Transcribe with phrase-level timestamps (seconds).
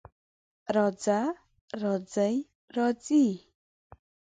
[0.75, 1.19] راځه،
[1.81, 2.33] راځې،
[2.75, 3.27] راځئ